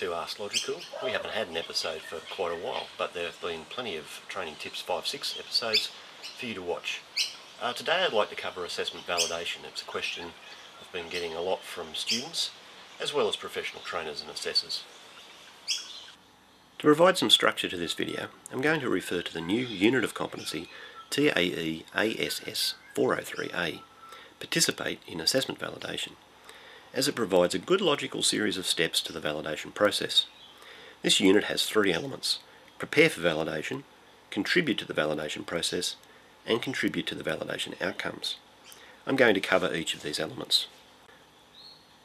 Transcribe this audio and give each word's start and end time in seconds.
To 0.00 0.12
Ask 0.12 0.38
Logical. 0.38 0.82
We 1.02 1.12
haven't 1.12 1.30
had 1.30 1.48
an 1.48 1.56
episode 1.56 2.02
for 2.02 2.18
quite 2.30 2.52
a 2.52 2.62
while, 2.62 2.88
but 2.98 3.14
there 3.14 3.24
have 3.24 3.40
been 3.40 3.64
plenty 3.70 3.96
of 3.96 4.20
Training 4.28 4.56
Tips 4.58 4.84
5-6 4.86 5.38
episodes 5.38 5.90
for 6.38 6.44
you 6.44 6.52
to 6.52 6.60
watch. 6.60 7.00
Uh, 7.62 7.72
today 7.72 8.04
I'd 8.04 8.12
like 8.12 8.28
to 8.28 8.36
cover 8.36 8.62
assessment 8.62 9.06
validation. 9.06 9.64
It's 9.66 9.80
a 9.80 9.86
question 9.86 10.32
I've 10.78 10.92
been 10.92 11.08
getting 11.08 11.32
a 11.32 11.40
lot 11.40 11.62
from 11.62 11.94
students, 11.94 12.50
as 13.00 13.14
well 13.14 13.26
as 13.26 13.36
professional 13.36 13.80
trainers 13.84 14.20
and 14.20 14.30
assessors. 14.30 14.82
To 15.66 16.82
provide 16.82 17.16
some 17.16 17.30
structure 17.30 17.68
to 17.70 17.76
this 17.78 17.94
video, 17.94 18.28
I'm 18.52 18.60
going 18.60 18.80
to 18.80 18.90
refer 18.90 19.22
to 19.22 19.32
the 19.32 19.40
new 19.40 19.64
Unit 19.64 20.04
of 20.04 20.12
Competency 20.12 20.68
TAE 21.08 21.86
ASS 21.94 22.74
403A, 22.94 23.80
Participate 24.40 25.00
in 25.08 25.22
Assessment 25.22 25.58
Validation 25.58 26.12
as 26.96 27.06
it 27.06 27.14
provides 27.14 27.54
a 27.54 27.58
good 27.58 27.82
logical 27.82 28.22
series 28.22 28.56
of 28.56 28.66
steps 28.66 29.02
to 29.02 29.12
the 29.12 29.20
validation 29.20 29.72
process. 29.72 30.24
This 31.02 31.20
unit 31.20 31.44
has 31.44 31.66
three 31.66 31.92
elements 31.92 32.38
prepare 32.78 33.10
for 33.10 33.20
validation, 33.20 33.84
contribute 34.30 34.78
to 34.78 34.86
the 34.86 34.94
validation 34.94 35.44
process, 35.46 35.96
and 36.46 36.60
contribute 36.60 37.06
to 37.06 37.14
the 37.14 37.22
validation 37.22 37.80
outcomes. 37.82 38.36
I'm 39.06 39.16
going 39.16 39.34
to 39.34 39.40
cover 39.40 39.74
each 39.74 39.94
of 39.94 40.02
these 40.02 40.18
elements. 40.18 40.66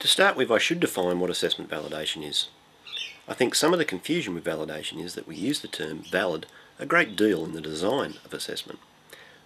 To 0.00 0.08
start 0.08 0.36
with, 0.36 0.50
I 0.50 0.58
should 0.58 0.80
define 0.80 1.20
what 1.20 1.30
assessment 1.30 1.70
validation 1.70 2.28
is. 2.28 2.48
I 3.28 3.34
think 3.34 3.54
some 3.54 3.72
of 3.72 3.78
the 3.78 3.84
confusion 3.84 4.34
with 4.34 4.44
validation 4.44 5.02
is 5.02 5.14
that 5.14 5.28
we 5.28 5.36
use 5.36 5.60
the 5.60 5.68
term 5.68 6.02
valid 6.10 6.46
a 6.78 6.86
great 6.86 7.14
deal 7.14 7.44
in 7.44 7.52
the 7.52 7.60
design 7.60 8.14
of 8.24 8.34
assessment. 8.34 8.80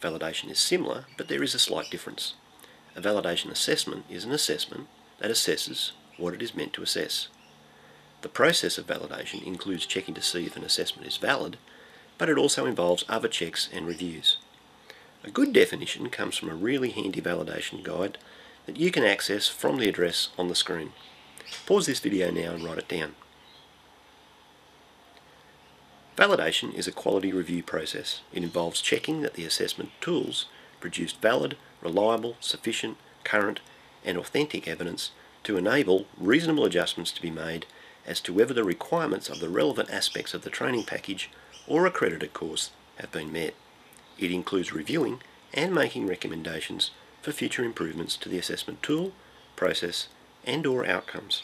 Validation 0.00 0.50
is 0.50 0.58
similar, 0.58 1.06
but 1.16 1.28
there 1.28 1.42
is 1.42 1.54
a 1.54 1.58
slight 1.58 1.90
difference. 1.90 2.34
A 2.94 3.00
validation 3.00 3.50
assessment 3.50 4.04
is 4.10 4.24
an 4.24 4.32
assessment 4.32 4.88
that 5.22 5.30
assesses 5.30 5.92
what 6.16 6.34
it 6.34 6.42
is 6.42 6.54
meant 6.54 6.72
to 6.72 6.82
assess. 6.82 7.28
The 8.22 8.28
process 8.28 8.76
of 8.76 8.88
validation 8.88 9.46
includes 9.46 9.86
checking 9.86 10.14
to 10.14 10.22
see 10.22 10.46
if 10.46 10.56
an 10.56 10.64
assessment 10.64 11.06
is 11.06 11.16
valid, 11.16 11.58
but 12.18 12.28
it 12.28 12.36
also 12.36 12.66
involves 12.66 13.04
other 13.08 13.28
checks 13.28 13.68
and 13.72 13.86
reviews. 13.86 14.38
A 15.22 15.30
good 15.30 15.52
definition 15.52 16.10
comes 16.10 16.36
from 16.36 16.48
a 16.50 16.56
really 16.56 16.90
handy 16.90 17.20
validation 17.20 17.84
guide 17.84 18.18
that 18.66 18.76
you 18.76 18.90
can 18.90 19.04
access 19.04 19.46
from 19.46 19.78
the 19.78 19.88
address 19.88 20.30
on 20.36 20.48
the 20.48 20.56
screen. 20.56 20.92
Pause 21.66 21.86
this 21.86 22.00
video 22.00 22.32
now 22.32 22.54
and 22.54 22.64
write 22.64 22.78
it 22.78 22.88
down. 22.88 23.14
Validation 26.16 26.74
is 26.74 26.88
a 26.88 26.92
quality 26.92 27.32
review 27.32 27.62
process. 27.62 28.22
It 28.32 28.42
involves 28.42 28.82
checking 28.82 29.22
that 29.22 29.34
the 29.34 29.44
assessment 29.44 29.90
tools 30.00 30.46
produced 30.80 31.22
valid, 31.22 31.56
reliable, 31.80 32.36
sufficient, 32.40 32.96
current 33.22 33.60
and 34.04 34.18
authentic 34.18 34.66
evidence 34.66 35.10
to 35.44 35.56
enable 35.56 36.06
reasonable 36.18 36.64
adjustments 36.64 37.12
to 37.12 37.22
be 37.22 37.30
made 37.30 37.66
as 38.06 38.20
to 38.20 38.32
whether 38.32 38.54
the 38.54 38.64
requirements 38.64 39.28
of 39.28 39.40
the 39.40 39.48
relevant 39.48 39.90
aspects 39.90 40.34
of 40.34 40.42
the 40.42 40.50
training 40.50 40.84
package 40.84 41.30
or 41.66 41.86
accredited 41.86 42.32
course 42.32 42.70
have 42.96 43.12
been 43.12 43.32
met. 43.32 43.54
It 44.18 44.30
includes 44.30 44.72
reviewing 44.72 45.20
and 45.54 45.74
making 45.74 46.06
recommendations 46.06 46.90
for 47.20 47.32
future 47.32 47.64
improvements 47.64 48.16
to 48.16 48.28
the 48.28 48.38
assessment 48.38 48.82
tool, 48.82 49.12
process 49.56 50.08
and 50.44 50.66
or 50.66 50.86
outcomes. 50.86 51.42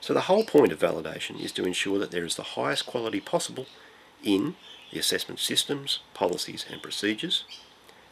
So 0.00 0.14
the 0.14 0.22
whole 0.22 0.44
point 0.44 0.72
of 0.72 0.78
validation 0.78 1.40
is 1.42 1.52
to 1.52 1.64
ensure 1.64 1.98
that 1.98 2.10
there 2.10 2.24
is 2.24 2.36
the 2.36 2.54
highest 2.54 2.86
quality 2.86 3.20
possible 3.20 3.66
in 4.22 4.56
the 4.92 4.98
assessment 4.98 5.40
systems, 5.40 6.00
policies 6.14 6.66
and 6.70 6.82
procedures, 6.82 7.44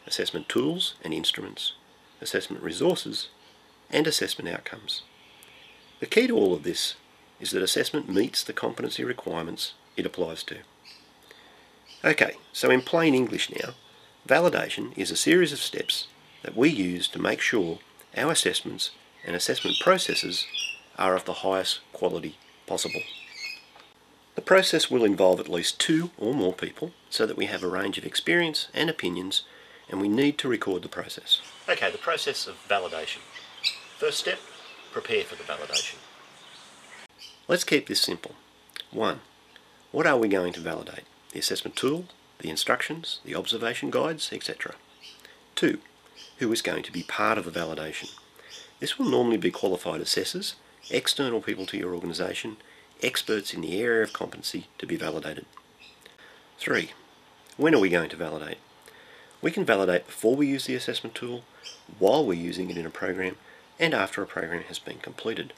assessment 0.05 0.49
tools 0.49 0.95
and 1.03 1.13
instruments, 1.13 1.73
assessment 2.21 2.63
resources, 2.63 3.29
and 3.89 4.07
assessment 4.07 4.49
outcomes. 4.49 5.03
The 5.99 6.05
key 6.05 6.27
to 6.27 6.35
all 6.35 6.53
of 6.53 6.63
this 6.63 6.95
is 7.39 7.51
that 7.51 7.63
assessment 7.63 8.09
meets 8.09 8.43
the 8.43 8.53
competency 8.53 9.03
requirements 9.03 9.73
it 9.95 10.05
applies 10.05 10.43
to. 10.43 10.57
Okay, 12.03 12.35
so 12.53 12.69
in 12.69 12.81
plain 12.81 13.15
English 13.15 13.49
now, 13.49 13.73
validation 14.27 14.95
is 14.97 15.11
a 15.11 15.15
series 15.15 15.51
of 15.51 15.59
steps 15.59 16.07
that 16.43 16.55
we 16.55 16.69
use 16.69 17.07
to 17.07 17.19
make 17.19 17.41
sure 17.41 17.79
our 18.15 18.31
assessments 18.31 18.91
and 19.25 19.35
assessment 19.35 19.77
processes 19.79 20.45
are 20.97 21.15
of 21.15 21.25
the 21.25 21.33
highest 21.33 21.79
quality 21.93 22.37
possible. 22.65 23.01
The 24.35 24.41
process 24.41 24.91
will 24.91 25.03
involve 25.03 25.39
at 25.39 25.49
least 25.49 25.79
two 25.79 26.11
or 26.17 26.33
more 26.33 26.53
people 26.53 26.91
so 27.09 27.25
that 27.25 27.37
we 27.37 27.47
have 27.47 27.63
a 27.63 27.67
range 27.67 27.97
of 27.97 28.05
experience 28.05 28.67
and 28.73 28.89
opinions 28.89 29.43
and 29.89 30.01
we 30.01 30.07
need 30.07 30.37
to 30.39 30.47
record 30.47 30.81
the 30.81 30.89
process. 30.89 31.41
Okay, 31.69 31.91
the 31.91 31.97
process 31.97 32.47
of 32.47 32.55
validation. 32.67 33.19
First 33.97 34.19
step, 34.19 34.39
prepare 34.91 35.23
for 35.23 35.35
the 35.35 35.43
validation. 35.43 35.95
Let's 37.47 37.63
keep 37.63 37.87
this 37.87 38.01
simple. 38.01 38.35
1. 38.91 39.21
What 39.91 40.05
are 40.05 40.17
we 40.17 40.27
going 40.27 40.53
to 40.53 40.59
validate? 40.59 41.03
The 41.31 41.39
assessment 41.39 41.75
tool, 41.75 42.05
the 42.39 42.49
instructions, 42.49 43.19
the 43.23 43.35
observation 43.35 43.89
guides, 43.89 44.31
etc. 44.31 44.75
2. 45.55 45.79
Who 46.39 46.51
is 46.51 46.61
going 46.61 46.83
to 46.83 46.91
be 46.91 47.03
part 47.03 47.37
of 47.37 47.45
the 47.45 47.59
validation? 47.59 48.11
This 48.79 48.99
will 48.99 49.09
normally 49.09 49.37
be 49.37 49.49
qualified 49.49 50.01
assessors, 50.01 50.55
external 50.89 51.41
people 51.41 51.65
to 51.67 51.77
your 51.77 51.95
organisation, 51.95 52.57
experts 53.01 53.53
in 53.53 53.61
the 53.61 53.79
area 53.81 54.03
of 54.03 54.13
competency 54.13 54.67
to 54.77 54.85
be 54.85 54.95
validated. 54.95 55.45
3. 56.59 56.91
When 57.55 57.73
are 57.73 57.79
we 57.79 57.89
going 57.89 58.09
to 58.09 58.15
validate? 58.15 58.57
We 59.41 59.51
can 59.51 59.65
validate 59.65 60.07
before 60.07 60.35
we 60.35 60.47
use 60.47 60.65
the 60.65 60.75
assessment 60.75 61.15
tool, 61.15 61.43
while 61.99 62.25
we're 62.25 62.33
using 62.33 62.69
it 62.69 62.77
in 62.77 62.85
a 62.85 62.89
program, 62.89 63.37
and 63.79 63.93
after 63.93 64.21
a 64.21 64.27
program 64.27 64.63
has 64.63 64.79
been 64.79 64.97
completed. 64.97 65.53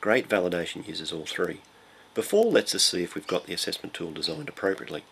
Great 0.00 0.28
validation 0.28 0.86
uses 0.86 1.12
all 1.12 1.26
three. 1.26 1.60
Before 2.14 2.44
lets 2.44 2.74
us 2.74 2.84
see 2.84 3.02
if 3.02 3.14
we've 3.14 3.26
got 3.26 3.46
the 3.46 3.54
assessment 3.54 3.94
tool 3.94 4.12
designed 4.12 4.48
appropriately. 4.48 5.04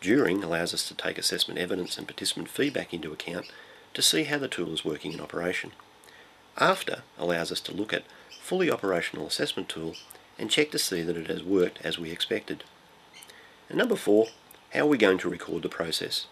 During 0.00 0.42
allows 0.42 0.74
us 0.74 0.86
to 0.88 0.94
take 0.94 1.16
assessment 1.16 1.58
evidence 1.58 1.96
and 1.96 2.06
participant 2.06 2.48
feedback 2.48 2.92
into 2.92 3.12
account 3.12 3.46
to 3.94 4.02
see 4.02 4.24
how 4.24 4.38
the 4.38 4.48
tool 4.48 4.72
is 4.74 4.84
working 4.84 5.12
in 5.12 5.20
operation. 5.20 5.72
After 6.58 7.02
allows 7.18 7.50
us 7.50 7.60
to 7.62 7.74
look 7.74 7.92
at 7.92 8.04
fully 8.40 8.70
operational 8.70 9.26
assessment 9.26 9.68
tool 9.68 9.94
and 10.38 10.50
check 10.50 10.70
to 10.72 10.78
see 10.78 11.02
that 11.02 11.16
it 11.16 11.28
has 11.28 11.42
worked 11.42 11.78
as 11.82 11.98
we 11.98 12.10
expected. 12.10 12.64
And 13.68 13.78
number 13.78 13.96
four, 13.96 14.26
how 14.72 14.80
are 14.80 14.86
we 14.86 14.98
going 14.98 15.18
to 15.18 15.30
record 15.30 15.62
the 15.62 15.68
process? 15.68 16.26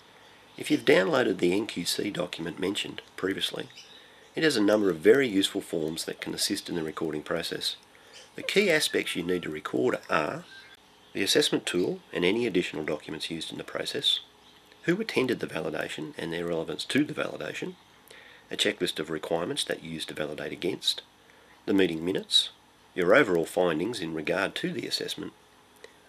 If 0.57 0.71
you've 0.71 0.85
downloaded 0.85 1.39
the 1.39 1.59
NQC 1.59 2.13
document 2.13 2.61
mentioned 2.61 3.01
previously, 3.17 3.69
it 4.35 4.43
has 4.43 4.55
a 4.57 4.63
number 4.63 4.91
of 4.91 4.99
very 4.99 5.27
useful 5.27 5.63
forms 5.63 6.05
that 6.05 6.21
can 6.21 6.35
assist 6.35 6.69
in 6.69 6.75
the 6.75 6.83
recording 6.83 7.23
process. 7.23 7.77
The 8.37 8.43
key 8.43 8.71
aspects 8.71 9.17
you 9.17 9.23
need 9.23 9.45
to 9.45 9.51
record 9.51 9.99
are 10.11 10.45
the 11.15 11.23
assessment 11.23 11.65
tool 11.65 12.01
and 12.13 12.23
any 12.25 12.47
additional 12.47 12.85
documents 12.85 13.31
used 13.31 13.51
in 13.51 13.57
the 13.57 13.65
process, 13.65 14.21
who 14.83 15.01
attended 15.01 15.41
the 15.41 15.47
validation 15.47 16.13
and 16.19 16.33
their 16.33 16.47
relevance 16.47 16.85
to 16.85 17.05
the 17.05 17.15
validation, 17.15 17.75
a 18.51 18.57
checklist 18.57 18.99
of 18.99 19.09
requirements 19.09 19.65
that 19.65 19.83
you 19.83 19.91
use 19.91 20.05
to 20.05 20.15
validate 20.15 20.53
against, 20.53 21.01
the 21.65 21.73
meeting 21.73 22.05
minutes, 22.05 22.51
your 22.95 23.15
overall 23.15 23.47
findings 23.47 24.01
in 24.01 24.13
regard 24.13 24.55
to 24.57 24.71
the 24.71 24.87
assessment, 24.87 25.33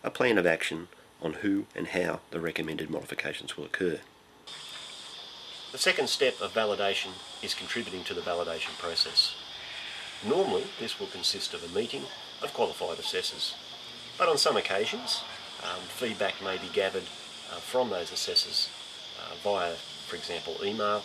a 0.03 0.11
plan 0.11 0.37
of 0.37 0.45
action 0.45 0.89
on 1.21 1.33
who 1.35 1.65
and 1.75 1.87
how 1.87 2.19
the 2.31 2.41
recommended 2.41 2.89
modifications 2.89 3.55
will 3.55 3.63
occur. 3.63 4.01
The 5.73 5.79
second 5.79 6.07
step 6.07 6.39
of 6.39 6.53
validation 6.53 7.13
is 7.41 7.55
contributing 7.55 8.03
to 8.03 8.13
the 8.13 8.21
validation 8.21 8.77
process. 8.77 9.33
Normally, 10.23 10.65
this 10.79 10.99
will 10.99 11.07
consist 11.07 11.55
of 11.55 11.63
a 11.63 11.75
meeting 11.75 12.03
of 12.43 12.53
qualified 12.53 12.99
assessors, 12.99 13.55
but 14.15 14.29
on 14.29 14.37
some 14.37 14.55
occasions, 14.55 15.23
um, 15.63 15.81
feedback 15.87 16.35
may 16.43 16.59
be 16.59 16.69
gathered 16.71 17.09
uh, 17.51 17.55
from 17.55 17.89
those 17.89 18.11
assessors 18.11 18.69
uh, 19.19 19.33
via, 19.43 19.73
for 20.07 20.15
example, 20.15 20.55
email 20.63 21.01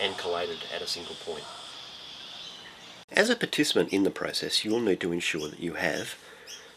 and 0.00 0.16
collated 0.16 0.58
at 0.72 0.80
a 0.80 0.86
single 0.86 1.16
point. 1.16 1.42
As 3.10 3.30
a 3.30 3.34
participant 3.34 3.92
in 3.92 4.04
the 4.04 4.12
process, 4.12 4.64
you'll 4.64 4.78
need 4.78 5.00
to 5.00 5.10
ensure 5.10 5.48
that 5.48 5.58
you 5.58 5.74
have 5.74 6.14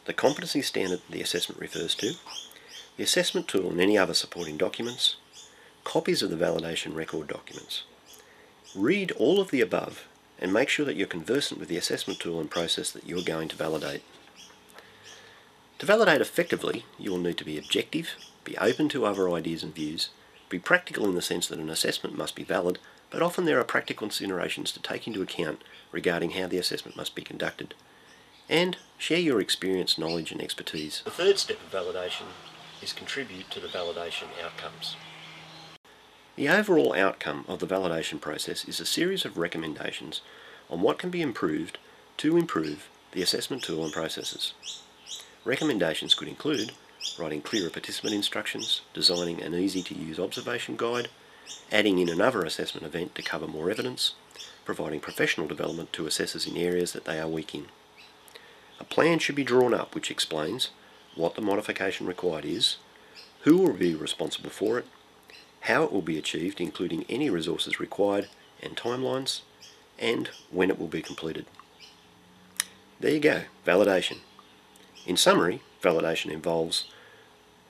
the 0.05 0.13
competency 0.13 0.63
standard 0.63 1.01
the 1.07 1.21
assessment 1.21 1.61
refers 1.61 1.93
to, 1.95 2.13
the 2.97 3.03
assessment 3.03 3.47
tool 3.47 3.69
and 3.69 3.79
any 3.79 3.95
other 3.95 4.15
supporting 4.15 4.57
documents, 4.57 5.17
copies 5.87 6.21
of 6.21 6.29
the 6.29 6.35
validation 6.35 6.93
record 6.93 7.29
documents. 7.29 7.83
Read 8.75 9.09
all 9.13 9.39
of 9.39 9.51
the 9.51 9.61
above 9.61 10.05
and 10.37 10.51
make 10.51 10.67
sure 10.67 10.85
that 10.85 10.97
you're 10.97 11.07
conversant 11.07 11.61
with 11.61 11.69
the 11.69 11.77
assessment 11.77 12.19
tool 12.19 12.41
and 12.41 12.51
process 12.51 12.91
that 12.91 13.07
you're 13.07 13.23
going 13.23 13.47
to 13.47 13.55
validate. 13.55 14.03
To 15.79 15.85
validate 15.85 16.19
effectively, 16.19 16.83
you 16.99 17.09
will 17.09 17.19
need 17.19 17.37
to 17.37 17.45
be 17.45 17.57
objective, 17.57 18.15
be 18.43 18.57
open 18.57 18.89
to 18.89 19.05
other 19.05 19.29
ideas 19.29 19.63
and 19.63 19.73
views, 19.73 20.09
be 20.49 20.59
practical 20.59 21.05
in 21.05 21.15
the 21.15 21.21
sense 21.21 21.47
that 21.47 21.57
an 21.57 21.69
assessment 21.69 22.17
must 22.17 22.35
be 22.35 22.43
valid, 22.43 22.79
but 23.09 23.21
often 23.21 23.45
there 23.45 23.57
are 23.57 23.63
practical 23.63 24.07
considerations 24.07 24.73
to 24.73 24.81
take 24.81 25.07
into 25.07 25.21
account 25.21 25.61
regarding 25.93 26.31
how 26.31 26.47
the 26.47 26.57
assessment 26.57 26.97
must 26.97 27.15
be 27.15 27.21
conducted. 27.21 27.73
And 28.49 28.75
share 28.97 29.19
your 29.19 29.39
experience, 29.39 29.97
knowledge 29.97 30.33
and 30.33 30.41
expertise. 30.41 31.01
The 31.05 31.11
third 31.11 31.39
step 31.39 31.59
of 31.61 31.71
validation 31.71 32.25
is 32.81 32.91
contribute 32.91 33.49
to 33.51 33.61
the 33.61 33.69
validation 33.69 34.27
outcomes. 34.43 34.97
The 36.37 36.49
overall 36.49 36.93
outcome 36.93 37.45
of 37.47 37.57
the 37.57 37.65
validation 37.65 38.21
process 38.21 38.63
is 38.65 38.79
a 38.79 38.85
series 38.85 39.25
of 39.25 39.39
recommendations 39.39 40.21
on 40.69 40.81
what 40.81 40.99
can 40.99 41.09
be 41.09 41.23
improved 41.23 41.79
to 42.17 42.37
improve 42.37 42.89
the 43.11 43.23
assessment 43.23 43.63
tool 43.63 43.83
and 43.83 43.91
processes. 43.91 44.53
Recommendations 45.43 46.13
could 46.13 46.27
include 46.27 46.73
writing 47.17 47.41
clearer 47.41 47.71
participant 47.71 48.13
instructions, 48.13 48.81
designing 48.93 49.41
an 49.41 49.55
easy 49.55 49.81
to 49.81 49.95
use 49.95 50.19
observation 50.19 50.77
guide, 50.77 51.07
adding 51.71 51.97
in 51.97 52.07
another 52.07 52.43
assessment 52.43 52.85
event 52.85 53.15
to 53.15 53.23
cover 53.23 53.47
more 53.47 53.71
evidence, 53.71 54.13
providing 54.63 54.99
professional 54.99 55.47
development 55.47 55.91
to 55.93 56.05
assessors 56.05 56.45
in 56.45 56.55
areas 56.55 56.93
that 56.93 57.05
they 57.05 57.19
are 57.19 57.27
weak 57.27 57.55
in. 57.55 57.65
A 58.79 58.83
plan 58.83 59.17
should 59.17 59.33
be 59.33 59.43
drawn 59.43 59.73
up 59.73 59.95
which 59.95 60.11
explains 60.11 60.69
what 61.15 61.33
the 61.33 61.41
modification 61.41 62.05
required 62.05 62.45
is, 62.45 62.77
who 63.41 63.57
will 63.57 63.73
be 63.73 63.95
responsible 63.95 64.51
for 64.51 64.77
it, 64.77 64.85
how 65.67 65.83
it 65.83 65.91
will 65.91 66.01
be 66.01 66.17
achieved 66.17 66.59
including 66.61 67.05
any 67.09 67.29
resources 67.29 67.79
required 67.79 68.27
and 68.63 68.75
timelines, 68.75 69.41
and 69.99 70.29
when 70.49 70.69
it 70.69 70.79
will 70.79 70.87
be 70.87 71.01
completed. 71.01 71.45
There 72.99 73.11
you 73.11 73.19
go, 73.19 73.41
validation. 73.65 74.17
In 75.05 75.17
summary, 75.17 75.61
validation 75.81 76.31
involves 76.31 76.85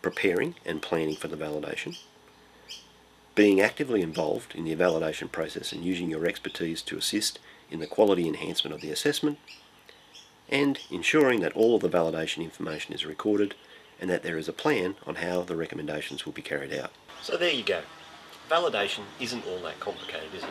preparing 0.02 0.56
and 0.66 0.82
planning 0.82 1.16
for 1.16 1.28
the 1.28 1.36
validation, 1.36 1.98
being 3.36 3.60
actively 3.60 4.02
involved 4.02 4.56
in 4.56 4.64
the 4.64 4.76
validation 4.76 5.32
process 5.32 5.72
and 5.72 5.84
using 5.84 6.10
your 6.10 6.26
expertise 6.26 6.82
to 6.84 6.98
assist 6.98 7.40
in 7.70 7.80
the 7.80 7.88
quality 7.88 8.28
enhancement 8.28 8.74
of 8.74 8.82
the 8.82 8.92
assessment, 8.92 9.38
and 10.50 10.80
ensuring 10.90 11.42
that 11.42 11.54
all 11.54 11.76
of 11.76 11.82
the 11.82 11.90
validation 11.90 12.44
information 12.44 12.94
is 12.94 13.06
recorded 13.06 13.54
and 14.00 14.10
that 14.10 14.24
there 14.24 14.38
is 14.38 14.48
a 14.48 14.54
plan 14.54 14.96
on 15.06 15.16
how 15.16 15.42
the 15.42 15.56
recommendations 15.56 16.26
will 16.26 16.34
be 16.34 16.42
carried 16.42 16.74
out. 16.74 16.92
So 17.22 17.38
there 17.38 17.52
you 17.52 17.64
go. 17.64 17.82
Validation 18.50 19.04
isn't 19.20 19.46
all 19.46 19.60
that 19.60 19.80
complicated, 19.80 20.34
is 20.34 20.44
it? 20.44 20.50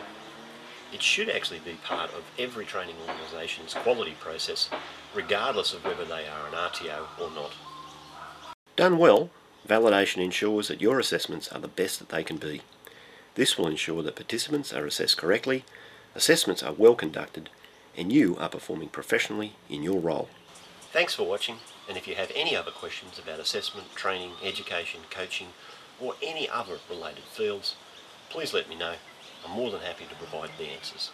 It 0.93 1.01
should 1.01 1.29
actually 1.29 1.59
be 1.59 1.73
part 1.83 2.13
of 2.13 2.23
every 2.39 2.65
training 2.65 2.95
organisation's 3.07 3.73
quality 3.73 4.15
process, 4.19 4.69
regardless 5.13 5.73
of 5.73 5.83
whether 5.83 6.05
they 6.05 6.27
are 6.27 6.47
an 6.47 6.53
RTO 6.53 7.07
or 7.19 7.31
not. 7.31 7.51
Done 8.75 8.97
well, 8.97 9.29
validation 9.67 10.23
ensures 10.23 10.67
that 10.67 10.81
your 10.81 10.99
assessments 10.99 11.49
are 11.49 11.59
the 11.59 11.67
best 11.67 11.99
that 11.99 12.09
they 12.09 12.23
can 12.23 12.37
be. 12.37 12.61
This 13.35 13.57
will 13.57 13.67
ensure 13.67 14.01
that 14.03 14.15
participants 14.15 14.71
are 14.71 14.85
assessed 14.85 15.17
correctly, 15.17 15.65
assessments 16.15 16.63
are 16.63 16.73
well 16.73 16.95
conducted, 16.95 17.49
and 17.97 18.13
you 18.13 18.37
are 18.37 18.49
performing 18.49 18.89
professionally 18.89 19.53
in 19.69 19.83
your 19.83 19.99
role. 19.99 20.29
Thanks 20.93 21.15
for 21.15 21.27
watching, 21.27 21.57
and 21.89 21.97
if 21.97 22.07
you 22.07 22.15
have 22.15 22.31
any 22.33 22.55
other 22.55 22.71
questions 22.71 23.19
about 23.19 23.39
assessment, 23.39 23.93
training, 23.95 24.31
education, 24.43 25.01
coaching, 25.09 25.47
or 26.01 26.15
any 26.21 26.49
other 26.49 26.77
related 26.89 27.23
fields, 27.23 27.75
please 28.29 28.53
let 28.53 28.69
me 28.69 28.75
know. 28.75 28.95
I'm 29.45 29.51
more 29.51 29.71
than 29.71 29.81
happy 29.81 30.05
to 30.05 30.15
provide 30.15 30.49
the 30.57 30.65
answers. 30.65 31.11